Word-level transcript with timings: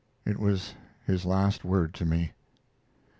It 0.25 0.39
was 0.39 0.73
his 1.05 1.25
last 1.27 1.63
word 1.63 1.93
to 1.93 2.05
me. 2.05 2.31